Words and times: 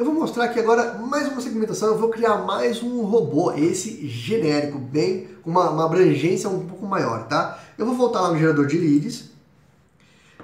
Eu 0.00 0.06
vou 0.06 0.14
mostrar 0.14 0.44
aqui 0.44 0.58
agora 0.58 0.94
mais 0.94 1.28
uma 1.28 1.42
segmentação, 1.42 1.88
eu 1.88 1.98
vou 1.98 2.08
criar 2.08 2.38
mais 2.38 2.82
um 2.82 3.02
robô, 3.02 3.52
esse 3.52 4.08
genérico, 4.08 4.78
bem 4.78 5.28
com 5.42 5.50
uma, 5.50 5.68
uma 5.68 5.84
abrangência 5.84 6.48
um 6.48 6.66
pouco 6.66 6.86
maior, 6.86 7.28
tá? 7.28 7.62
Eu 7.76 7.84
vou 7.84 7.94
voltar 7.94 8.22
lá 8.22 8.32
no 8.32 8.38
gerador 8.38 8.66
de 8.66 8.78
leads, 8.78 9.28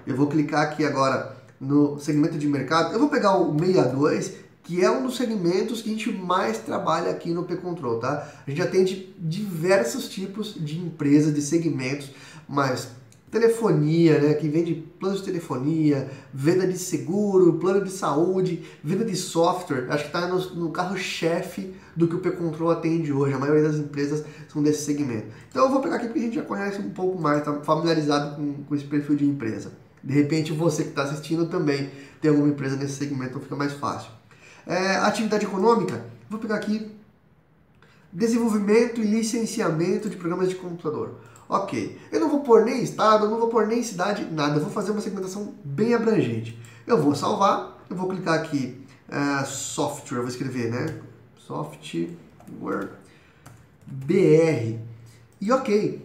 eu 0.06 0.14
vou 0.14 0.26
clicar 0.26 0.60
aqui 0.60 0.84
agora 0.84 1.34
no 1.58 1.98
segmento 1.98 2.36
de 2.36 2.46
mercado, 2.46 2.92
eu 2.92 2.98
vou 2.98 3.08
pegar 3.08 3.34
o 3.38 3.58
62, 3.58 4.34
que 4.62 4.84
é 4.84 4.90
um 4.90 5.02
dos 5.02 5.16
segmentos 5.16 5.80
que 5.80 5.88
a 5.88 5.92
gente 5.92 6.12
mais 6.12 6.58
trabalha 6.58 7.10
aqui 7.10 7.30
no 7.30 7.44
P-Control, 7.44 7.98
tá? 7.98 8.30
A 8.46 8.50
gente 8.50 8.60
atende 8.60 9.14
diversos 9.18 10.06
tipos 10.10 10.52
de 10.54 10.78
empresas, 10.78 11.32
de 11.32 11.40
segmentos, 11.40 12.10
mas 12.46 12.90
telefonia, 13.40 14.18
né, 14.18 14.34
que 14.34 14.48
vende 14.48 14.74
planos 14.98 15.20
de 15.20 15.26
telefonia, 15.26 16.10
venda 16.32 16.66
de 16.66 16.78
seguro, 16.78 17.54
plano 17.54 17.84
de 17.84 17.90
saúde, 17.90 18.64
venda 18.82 19.04
de 19.04 19.14
software, 19.14 19.86
acho 19.90 20.04
que 20.04 20.16
está 20.16 20.26
no, 20.26 20.38
no 20.54 20.70
carro-chefe 20.70 21.74
do 21.94 22.08
que 22.08 22.14
o 22.14 22.18
P-Control 22.18 22.70
atende 22.70 23.12
hoje. 23.12 23.34
A 23.34 23.38
maioria 23.38 23.62
das 23.62 23.76
empresas 23.76 24.24
são 24.48 24.62
desse 24.62 24.84
segmento. 24.84 25.26
Então 25.50 25.64
eu 25.64 25.70
vou 25.70 25.80
pegar 25.80 25.96
aqui 25.96 26.06
porque 26.06 26.20
a 26.20 26.22
gente 26.22 26.36
já 26.36 26.42
conhece 26.42 26.80
um 26.80 26.90
pouco 26.90 27.20
mais, 27.20 27.38
está 27.38 27.52
familiarizado 27.60 28.36
com, 28.36 28.64
com 28.64 28.74
esse 28.74 28.84
perfil 28.84 29.16
de 29.16 29.26
empresa. 29.26 29.72
De 30.02 30.14
repente 30.14 30.52
você 30.52 30.84
que 30.84 30.90
está 30.90 31.02
assistindo 31.02 31.46
também 31.46 31.90
tem 32.20 32.30
alguma 32.30 32.48
empresa 32.48 32.76
nesse 32.76 32.94
segmento, 32.94 33.30
então 33.30 33.42
fica 33.42 33.56
mais 33.56 33.72
fácil. 33.72 34.10
É, 34.66 34.96
atividade 34.96 35.44
econômica, 35.44 36.04
vou 36.28 36.38
pegar 36.38 36.56
aqui 36.56 36.90
desenvolvimento 38.12 39.00
e 39.00 39.04
licenciamento 39.04 40.08
de 40.08 40.16
programas 40.16 40.48
de 40.48 40.54
computador. 40.54 41.20
Ok, 41.48 41.98
eu 42.10 42.18
não 42.18 42.28
vou 42.28 42.40
pôr 42.40 42.64
nem 42.64 42.82
estado, 42.82 43.28
não 43.28 43.38
vou 43.38 43.48
pôr 43.48 43.66
nem 43.66 43.82
cidade, 43.82 44.24
nada. 44.24 44.56
Eu 44.56 44.62
vou 44.62 44.70
fazer 44.70 44.90
uma 44.90 45.00
segmentação 45.00 45.54
bem 45.64 45.94
abrangente. 45.94 46.58
Eu 46.86 47.00
vou 47.00 47.14
salvar, 47.14 47.84
eu 47.88 47.96
vou 47.96 48.08
clicar 48.08 48.34
aqui, 48.34 48.84
uh, 49.08 49.46
software, 49.46 50.18
vou 50.18 50.28
escrever, 50.28 50.70
né? 50.70 51.00
Software 51.38 52.10
BR. 53.86 54.78
E 55.40 55.52
ok, 55.52 56.04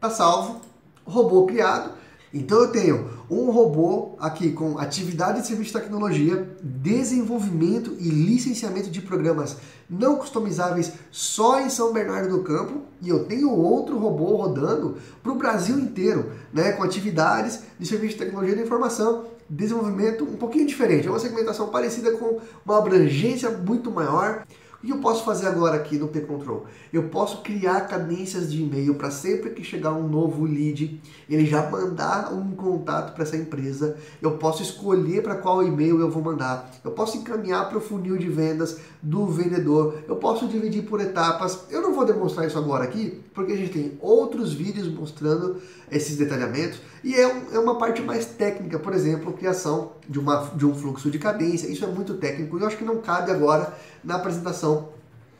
tá 0.00 0.10
salvo, 0.10 0.60
robô 1.04 1.46
criado. 1.46 1.92
Então 2.32 2.60
eu 2.60 2.68
tenho 2.70 3.10
um 3.28 3.50
robô 3.50 4.14
aqui 4.18 4.52
com 4.52 4.78
atividade 4.78 5.40
de 5.40 5.46
serviço 5.48 5.72
de 5.72 5.80
tecnologia, 5.80 6.48
desenvolvimento 6.62 7.96
e 7.98 8.08
licenciamento 8.08 8.88
de 8.88 9.00
programas 9.00 9.56
não 9.88 10.14
customizáveis 10.14 10.92
só 11.10 11.60
em 11.60 11.68
São 11.68 11.92
Bernardo 11.92 12.28
do 12.28 12.44
Campo 12.44 12.82
e 13.02 13.08
eu 13.08 13.24
tenho 13.24 13.50
outro 13.50 13.98
robô 13.98 14.36
rodando 14.36 14.96
para 15.22 15.32
o 15.32 15.36
Brasil 15.36 15.76
inteiro, 15.76 16.30
né, 16.52 16.72
com 16.72 16.84
atividades 16.84 17.62
de 17.78 17.86
serviço 17.86 18.12
de 18.14 18.24
tecnologia 18.24 18.54
da 18.54 18.62
informação, 18.62 19.24
desenvolvimento 19.48 20.22
um 20.22 20.36
pouquinho 20.36 20.66
diferente, 20.66 21.08
é 21.08 21.10
uma 21.10 21.18
segmentação 21.18 21.68
parecida 21.68 22.12
com 22.12 22.38
uma 22.64 22.78
abrangência 22.78 23.50
muito 23.50 23.90
maior. 23.90 24.46
O 24.82 24.86
que 24.86 24.92
eu 24.92 24.98
posso 24.98 25.24
fazer 25.24 25.46
agora 25.46 25.76
aqui 25.76 25.98
no 25.98 26.08
P-Control? 26.08 26.64
Eu 26.90 27.10
posso 27.10 27.42
criar 27.42 27.82
cadências 27.82 28.50
de 28.50 28.62
e-mail 28.62 28.94
para 28.94 29.10
sempre 29.10 29.50
que 29.50 29.62
chegar 29.62 29.92
um 29.92 30.08
novo 30.08 30.46
lead, 30.46 30.98
ele 31.28 31.44
já 31.44 31.68
mandar 31.68 32.32
um 32.32 32.52
contato 32.52 33.12
para 33.12 33.24
essa 33.24 33.36
empresa. 33.36 33.98
Eu 34.22 34.38
posso 34.38 34.62
escolher 34.62 35.22
para 35.22 35.34
qual 35.34 35.62
e-mail 35.62 36.00
eu 36.00 36.10
vou 36.10 36.22
mandar. 36.22 36.70
Eu 36.82 36.92
posso 36.92 37.18
encaminhar 37.18 37.68
para 37.68 37.76
o 37.76 37.80
funil 37.80 38.16
de 38.16 38.30
vendas 38.30 38.78
do 39.02 39.26
vendedor. 39.26 40.02
Eu 40.06 40.16
posso 40.16 40.46
dividir 40.46 40.82
por 40.82 41.00
etapas. 41.00 41.64
Eu 41.70 41.82
não 41.82 41.94
vou 41.94 42.04
demonstrar 42.04 42.46
isso 42.46 42.58
agora 42.58 42.84
aqui, 42.84 43.20
porque 43.34 43.52
a 43.52 43.56
gente 43.56 43.72
tem 43.72 43.98
outros 44.00 44.52
vídeos 44.52 44.88
mostrando 44.88 45.60
esses 45.90 46.16
detalhamentos 46.16 46.80
e 47.02 47.14
é, 47.14 47.26
um, 47.26 47.54
é 47.54 47.58
uma 47.58 47.78
parte 47.78 48.02
mais 48.02 48.26
técnica, 48.26 48.78
por 48.78 48.92
exemplo, 48.92 49.32
criação 49.32 49.92
de, 50.08 50.18
uma, 50.18 50.50
de 50.54 50.66
um 50.66 50.74
fluxo 50.74 51.10
de 51.10 51.18
cadência. 51.18 51.66
Isso 51.66 51.84
é 51.84 51.88
muito 51.88 52.14
técnico 52.14 52.58
e 52.58 52.60
eu 52.60 52.66
acho 52.66 52.76
que 52.76 52.84
não 52.84 52.98
cabe 52.98 53.30
agora 53.30 53.74
na 54.04 54.16
apresentação 54.16 54.90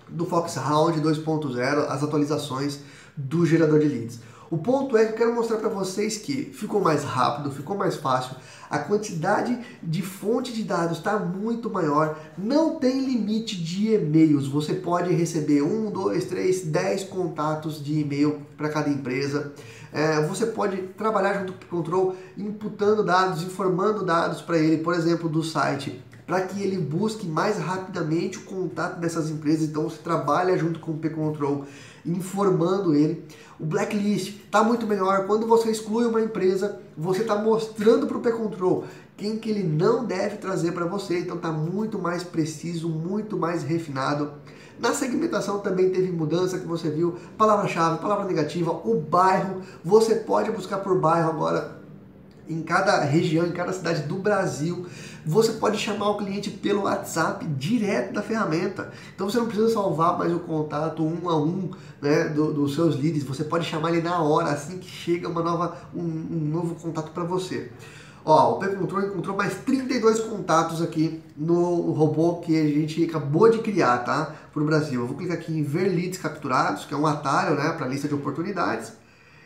do 0.08 0.24
Foxhound 0.24 1.00
2.0, 1.00 1.86
as 1.88 2.02
atualizações 2.02 2.80
do 3.16 3.44
gerador 3.44 3.78
de 3.78 3.88
leads. 3.88 4.20
O 4.50 4.58
ponto 4.58 4.96
é 4.96 5.04
que 5.04 5.12
eu 5.12 5.16
quero 5.16 5.32
mostrar 5.32 5.58
para 5.58 5.68
vocês 5.68 6.18
que 6.18 6.46
ficou 6.46 6.80
mais 6.80 7.04
rápido, 7.04 7.52
ficou 7.52 7.76
mais 7.76 7.94
fácil, 7.94 8.34
a 8.68 8.80
quantidade 8.80 9.56
de 9.80 10.02
fonte 10.02 10.52
de 10.52 10.64
dados 10.64 10.98
está 10.98 11.16
muito 11.20 11.70
maior, 11.70 12.18
não 12.36 12.74
tem 12.74 13.04
limite 13.04 13.54
de 13.56 13.94
e-mails, 13.94 14.48
você 14.48 14.74
pode 14.74 15.14
receber 15.14 15.62
um, 15.62 15.88
dois, 15.88 16.24
três, 16.24 16.64
dez 16.64 17.04
contatos 17.04 17.82
de 17.82 18.00
e-mail 18.00 18.40
para 18.56 18.68
cada 18.68 18.90
empresa. 18.90 19.52
É, 19.92 20.26
você 20.26 20.46
pode 20.46 20.78
trabalhar 20.98 21.34
junto 21.34 21.52
com 21.52 21.64
o 21.64 21.68
Control, 21.78 22.16
imputando 22.36 23.04
dados, 23.04 23.44
informando 23.44 24.04
dados 24.04 24.40
para 24.40 24.58
ele, 24.58 24.78
por 24.78 24.94
exemplo, 24.94 25.28
do 25.28 25.44
site 25.44 26.02
para 26.30 26.42
que 26.42 26.62
ele 26.62 26.78
busque 26.78 27.26
mais 27.26 27.58
rapidamente 27.58 28.38
o 28.38 28.42
contato 28.42 29.00
dessas 29.00 29.28
empresas. 29.28 29.68
Então 29.68 29.90
você 29.90 29.96
trabalha 29.96 30.56
junto 30.56 30.78
com 30.78 30.92
o 30.92 30.96
P-Control, 30.96 31.64
informando 32.06 32.94
ele. 32.94 33.24
O 33.58 33.66
blacklist 33.66 34.36
está 34.44 34.62
muito 34.62 34.86
melhor. 34.86 35.26
Quando 35.26 35.44
você 35.44 35.72
exclui 35.72 36.06
uma 36.06 36.20
empresa, 36.20 36.80
você 36.96 37.22
está 37.22 37.34
mostrando 37.34 38.06
para 38.06 38.16
o 38.16 38.20
P-Control 38.20 38.84
quem 39.16 39.38
que 39.38 39.50
ele 39.50 39.64
não 39.64 40.04
deve 40.04 40.36
trazer 40.36 40.70
para 40.70 40.86
você. 40.86 41.18
Então 41.18 41.34
está 41.34 41.50
muito 41.50 41.98
mais 41.98 42.22
preciso, 42.22 42.88
muito 42.88 43.36
mais 43.36 43.64
refinado. 43.64 44.30
Na 44.78 44.94
segmentação 44.94 45.58
também 45.58 45.90
teve 45.90 46.12
mudança 46.12 46.60
que 46.60 46.66
você 46.66 46.90
viu, 46.90 47.16
palavra-chave, 47.36 47.98
palavra 47.98 48.24
negativa, 48.24 48.70
o 48.70 49.00
bairro, 49.00 49.62
você 49.84 50.14
pode 50.14 50.52
buscar 50.52 50.78
por 50.78 50.96
bairro 51.00 51.28
agora 51.28 51.79
em 52.50 52.62
cada 52.62 53.00
região, 53.04 53.46
em 53.46 53.52
cada 53.52 53.72
cidade 53.72 54.02
do 54.02 54.16
Brasil. 54.16 54.86
Você 55.24 55.52
pode 55.52 55.78
chamar 55.78 56.10
o 56.10 56.16
cliente 56.16 56.50
pelo 56.50 56.82
WhatsApp 56.82 57.46
direto 57.46 58.12
da 58.12 58.22
ferramenta. 58.22 58.90
Então 59.14 59.30
você 59.30 59.38
não 59.38 59.46
precisa 59.46 59.72
salvar 59.72 60.18
mais 60.18 60.32
o 60.34 60.40
contato 60.40 61.04
um 61.04 61.28
a 61.28 61.36
um 61.36 61.70
né, 62.02 62.24
do, 62.24 62.52
dos 62.52 62.74
seus 62.74 62.96
leads. 62.96 63.22
Você 63.22 63.44
pode 63.44 63.66
chamar 63.66 63.90
ele 63.92 64.02
na 64.02 64.20
hora, 64.20 64.50
assim 64.50 64.78
que 64.78 64.88
chega 64.88 65.28
uma 65.28 65.42
nova, 65.42 65.76
um, 65.94 66.00
um 66.02 66.50
novo 66.52 66.74
contato 66.74 67.12
para 67.12 67.24
você. 67.24 67.70
Ó, 68.24 68.56
o 68.56 68.58
P-Control 68.58 69.06
encontrou 69.06 69.36
mais 69.36 69.54
32 69.64 70.20
contatos 70.20 70.82
aqui 70.82 71.22
no 71.36 71.92
robô 71.92 72.36
que 72.36 72.58
a 72.58 72.64
gente 72.64 73.02
acabou 73.04 73.50
de 73.50 73.58
criar, 73.58 73.98
tá? 73.98 74.34
Para 74.52 74.62
o 74.62 74.66
Brasil. 74.66 75.00
Eu 75.00 75.06
vou 75.06 75.16
clicar 75.16 75.38
aqui 75.38 75.52
em 75.52 75.62
ver 75.62 75.88
leads 75.88 76.18
capturados, 76.18 76.84
que 76.84 76.92
é 76.92 76.96
um 76.96 77.06
atalho, 77.06 77.54
né, 77.56 77.72
para 77.72 77.86
lista 77.86 78.08
de 78.08 78.14
oportunidades. 78.14 78.92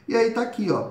E 0.09 0.17
aí 0.17 0.31
tá 0.31 0.43
aqui, 0.43 0.71
ó. 0.71 0.91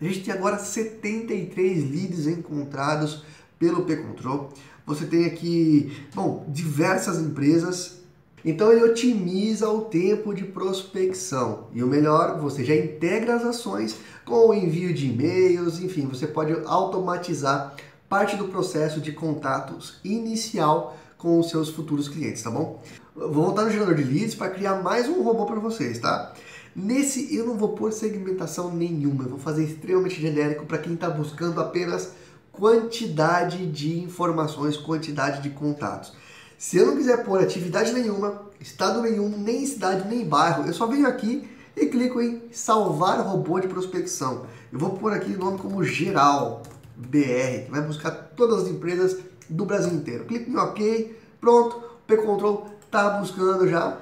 A 0.00 0.04
gente 0.04 0.22
tem 0.22 0.32
agora 0.32 0.58
73 0.58 1.90
leads 1.90 2.26
encontrados 2.26 3.22
pelo 3.58 3.84
P-Control. 3.84 4.52
Você 4.86 5.04
tem 5.04 5.26
aqui, 5.26 5.92
bom, 6.14 6.46
diversas 6.48 7.18
empresas. 7.18 7.98
Então 8.44 8.72
ele 8.72 8.84
otimiza 8.84 9.68
o 9.68 9.82
tempo 9.82 10.32
de 10.32 10.44
prospecção. 10.44 11.66
E 11.74 11.82
o 11.82 11.86
melhor, 11.86 12.38
você 12.40 12.64
já 12.64 12.74
integra 12.74 13.34
as 13.34 13.44
ações 13.44 13.96
com 14.24 14.48
o 14.48 14.54
envio 14.54 14.94
de 14.94 15.08
e-mails, 15.08 15.80
enfim, 15.80 16.06
você 16.06 16.26
pode 16.26 16.52
automatizar 16.64 17.74
parte 18.08 18.36
do 18.36 18.48
processo 18.48 19.00
de 19.00 19.12
contatos 19.12 19.98
inicial 20.04 20.96
com 21.18 21.40
os 21.40 21.50
seus 21.50 21.68
futuros 21.68 22.08
clientes, 22.08 22.42
tá 22.42 22.50
bom? 22.50 22.80
Vou 23.14 23.44
voltar 23.44 23.64
no 23.64 23.70
gerador 23.70 23.96
de 23.96 24.04
leads 24.04 24.36
para 24.36 24.50
criar 24.50 24.82
mais 24.82 25.08
um 25.08 25.22
robô 25.22 25.44
para 25.44 25.58
vocês, 25.58 25.98
tá? 25.98 26.32
Nesse 26.74 27.34
eu 27.34 27.46
não 27.46 27.56
vou 27.56 27.70
pôr 27.70 27.92
segmentação 27.92 28.74
nenhuma, 28.74 29.24
eu 29.24 29.30
vou 29.30 29.38
fazer 29.38 29.64
extremamente 29.64 30.20
genérico 30.20 30.66
para 30.66 30.78
quem 30.78 30.94
está 30.94 31.10
buscando 31.10 31.60
apenas 31.60 32.12
quantidade 32.52 33.66
de 33.66 34.00
informações, 34.00 34.76
quantidade 34.76 35.42
de 35.42 35.50
contatos. 35.50 36.12
Se 36.58 36.76
eu 36.76 36.86
não 36.86 36.96
quiser 36.96 37.24
pôr 37.24 37.40
atividade 37.40 37.92
nenhuma, 37.92 38.42
estado 38.60 39.00
nenhum, 39.00 39.28
nem 39.28 39.64
cidade, 39.64 40.08
nem 40.08 40.26
bairro, 40.26 40.66
eu 40.66 40.74
só 40.74 40.86
venho 40.86 41.06
aqui 41.06 41.48
e 41.76 41.86
clico 41.86 42.20
em 42.20 42.42
salvar 42.50 43.20
robô 43.20 43.60
de 43.60 43.68
prospecção. 43.68 44.46
Eu 44.72 44.78
vou 44.78 44.90
pôr 44.90 45.12
aqui 45.12 45.34
o 45.34 45.38
nome 45.38 45.58
como 45.58 45.84
geral 45.84 46.62
BR, 46.96 47.64
que 47.64 47.70
vai 47.70 47.80
buscar 47.80 48.10
todas 48.10 48.64
as 48.64 48.68
empresas 48.68 49.18
do 49.48 49.64
Brasil 49.64 49.92
inteiro. 49.94 50.24
Clico 50.24 50.50
em 50.50 50.56
OK, 50.56 51.16
pronto, 51.40 51.76
o 51.76 52.06
P-Control 52.06 52.66
está 52.84 53.10
buscando 53.10 53.68
já 53.68 53.98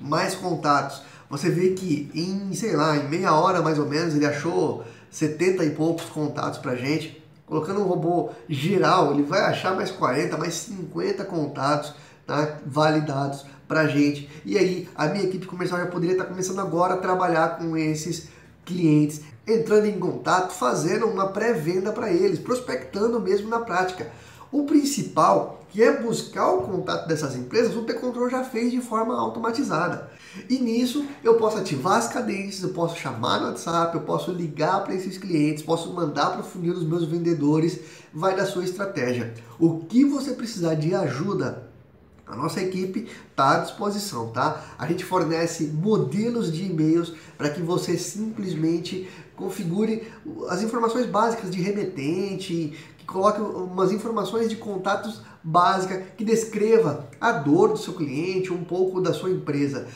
mais 0.00 0.34
contatos. 0.34 1.02
Você 1.34 1.50
vê 1.50 1.70
que 1.70 2.08
em, 2.14 2.54
sei 2.54 2.76
lá, 2.76 2.96
em 2.96 3.08
meia 3.08 3.34
hora 3.34 3.60
mais 3.60 3.76
ou 3.76 3.86
menos, 3.86 4.14
ele 4.14 4.24
achou 4.24 4.84
70 5.10 5.64
e 5.64 5.70
poucos 5.70 6.04
contatos 6.04 6.60
pra 6.60 6.76
gente. 6.76 7.20
Colocando 7.44 7.80
um 7.80 7.88
robô 7.88 8.30
geral, 8.48 9.12
ele 9.12 9.24
vai 9.24 9.40
achar 9.40 9.74
mais 9.74 9.90
40, 9.90 10.36
mais 10.38 10.54
50 10.54 11.24
contatos 11.24 11.92
tá, 12.24 12.58
validados 12.64 13.44
para 13.66 13.88
gente. 13.88 14.30
E 14.44 14.56
aí, 14.56 14.88
a 14.94 15.08
minha 15.08 15.24
equipe 15.24 15.44
comercial 15.44 15.80
já 15.80 15.86
poderia 15.86 16.14
estar 16.14 16.26
começando 16.26 16.60
agora 16.60 16.94
a 16.94 16.98
trabalhar 16.98 17.58
com 17.58 17.76
esses 17.76 18.28
clientes, 18.64 19.22
entrando 19.44 19.86
em 19.86 19.98
contato, 19.98 20.52
fazendo 20.52 21.06
uma 21.06 21.30
pré-venda 21.30 21.90
para 21.90 22.12
eles, 22.12 22.38
prospectando 22.38 23.18
mesmo 23.18 23.48
na 23.48 23.58
prática. 23.58 24.08
O 24.54 24.62
principal, 24.62 25.66
que 25.68 25.82
é 25.82 26.00
buscar 26.00 26.52
o 26.52 26.62
contato 26.62 27.08
dessas 27.08 27.34
empresas, 27.34 27.74
o 27.74 27.82
P-Control 27.82 28.30
já 28.30 28.44
fez 28.44 28.70
de 28.70 28.80
forma 28.80 29.12
automatizada. 29.18 30.08
E 30.48 30.60
nisso 30.60 31.04
eu 31.24 31.34
posso 31.34 31.58
ativar 31.58 31.98
as 31.98 32.06
cadências, 32.06 32.62
eu 32.62 32.68
posso 32.68 32.96
chamar 32.96 33.40
no 33.40 33.48
WhatsApp, 33.48 33.96
eu 33.96 34.02
posso 34.02 34.30
ligar 34.30 34.84
para 34.84 34.94
esses 34.94 35.18
clientes, 35.18 35.64
posso 35.64 35.92
mandar 35.92 36.30
para 36.30 36.42
o 36.42 36.44
funil 36.44 36.72
dos 36.72 36.86
meus 36.86 37.04
vendedores, 37.04 37.80
vai 38.12 38.36
da 38.36 38.46
sua 38.46 38.62
estratégia. 38.62 39.34
O 39.58 39.80
que 39.80 40.04
você 40.04 40.34
precisar 40.34 40.76
de 40.76 40.94
ajuda 40.94 41.73
a 42.26 42.34
nossa 42.34 42.60
equipe 42.62 43.08
está 43.30 43.56
à 43.56 43.58
disposição, 43.58 44.30
tá? 44.30 44.64
A 44.78 44.86
gente 44.86 45.04
fornece 45.04 45.66
modelos 45.66 46.52
de 46.52 46.64
e-mails 46.64 47.12
para 47.36 47.50
que 47.50 47.60
você 47.60 47.98
simplesmente 47.98 49.08
configure 49.36 50.10
as 50.48 50.62
informações 50.62 51.06
básicas 51.06 51.50
de 51.50 51.60
remetente, 51.60 52.72
que 52.96 53.04
coloque 53.04 53.40
umas 53.40 53.92
informações 53.92 54.48
de 54.48 54.56
contatos 54.56 55.22
básicas, 55.42 56.02
que 56.16 56.24
descreva 56.24 57.06
a 57.20 57.32
dor 57.32 57.72
do 57.72 57.78
seu 57.78 57.92
cliente, 57.92 58.52
um 58.52 58.64
pouco 58.64 59.00
da 59.00 59.12
sua 59.12 59.30
empresa. 59.30 59.86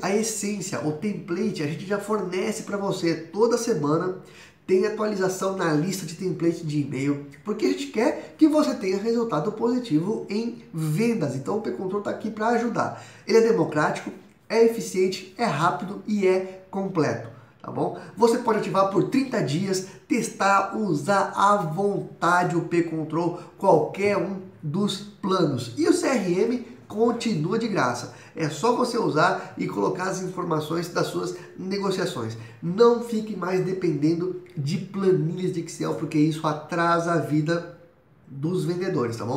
a 0.00 0.14
essência, 0.14 0.86
o 0.86 0.92
template, 0.92 1.62
a 1.62 1.66
gente 1.66 1.84
já 1.86 1.98
fornece 1.98 2.62
para 2.62 2.76
você 2.76 3.14
toda 3.14 3.58
semana 3.58 4.18
tem 4.66 4.86
atualização 4.86 5.56
na 5.56 5.72
lista 5.72 6.06
de 6.06 6.14
template 6.14 6.64
de 6.64 6.80
e-mail, 6.80 7.26
porque 7.44 7.66
a 7.66 7.68
gente 7.70 7.88
quer 7.88 8.34
que 8.38 8.48
você 8.48 8.74
tenha 8.74 8.96
resultado 8.96 9.52
positivo 9.52 10.26
em 10.28 10.62
vendas. 10.72 11.34
Então 11.34 11.58
o 11.58 11.60
P-Control 11.60 12.00
está 12.00 12.10
aqui 12.10 12.30
para 12.30 12.48
ajudar. 12.48 13.04
Ele 13.26 13.38
é 13.38 13.42
democrático, 13.42 14.10
é 14.48 14.64
eficiente, 14.64 15.34
é 15.36 15.44
rápido 15.44 16.02
e 16.06 16.26
é 16.26 16.64
completo. 16.70 17.28
Tá 17.60 17.70
bom? 17.70 17.98
Você 18.16 18.38
pode 18.38 18.58
ativar 18.58 18.90
por 18.90 19.08
30 19.08 19.42
dias, 19.42 19.86
testar, 20.06 20.76
usar 20.76 21.32
à 21.34 21.56
vontade 21.56 22.56
o 22.56 22.62
P-Control, 22.62 23.40
qualquer 23.56 24.18
um 24.18 24.42
dos 24.62 24.98
planos. 24.98 25.72
E 25.78 25.88
o 25.88 25.92
CRM 25.92 26.62
continua 26.88 27.58
de 27.58 27.68
graça. 27.68 28.14
É 28.36 28.48
só 28.48 28.74
você 28.76 28.98
usar 28.98 29.54
e 29.56 29.66
colocar 29.66 30.04
as 30.04 30.22
informações 30.22 30.88
das 30.88 31.06
suas 31.06 31.36
negociações. 31.58 32.36
Não 32.62 33.02
fique 33.02 33.36
mais 33.36 33.64
dependendo 33.64 34.42
de 34.56 34.78
planilhas 34.78 35.52
de 35.52 35.60
Excel, 35.60 35.94
porque 35.94 36.18
isso 36.18 36.46
atrasa 36.46 37.12
a 37.12 37.18
vida 37.18 37.78
dos 38.26 38.64
vendedores, 38.64 39.16
tá 39.16 39.24
bom? 39.24 39.32